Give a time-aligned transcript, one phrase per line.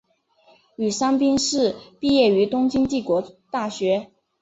[0.77, 4.09] 宇山兵士毕业于东京帝国大学。